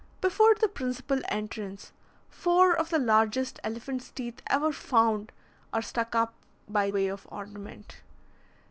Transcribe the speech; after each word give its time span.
Before 0.19 0.55
the 0.55 0.67
principal 0.67 1.21
entrance, 1.27 1.91
four 2.27 2.73
of 2.75 2.89
the 2.89 2.97
largest 2.97 3.59
elephant's 3.63 4.09
teeth 4.09 4.41
ever 4.47 4.71
found 4.71 5.31
are 5.71 5.83
stuck 5.83 6.15
up 6.15 6.33
by 6.67 6.89
way 6.89 7.05
of 7.05 7.27
ornament. 7.31 7.97